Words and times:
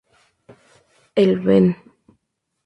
El 1.13 1.39
Ven. 1.45 1.75